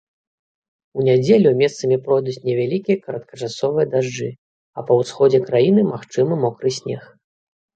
[0.99, 4.29] У нядзелю месцамі пройдуць невялікія кароткачасовыя дажджы,
[4.77, 7.03] а па ўсходзе краіны магчымы мокры снег.